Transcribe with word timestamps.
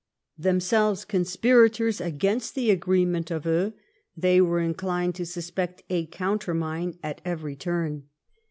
Themselves 0.39 1.05
conspirators 1.05 2.01
against 2.01 2.55
the 2.55 2.71
agreement 2.71 3.29
of 3.29 3.43
Eu^ 3.43 3.73
they 4.17 4.41
were 4.41 4.59
inclined 4.59 5.13
to 5.13 5.27
sus 5.27 5.51
pect 5.51 5.83
a 5.91 6.07
countermine 6.07 6.97
at 7.03 7.21
every 7.23 7.55
turn. 7.55 8.05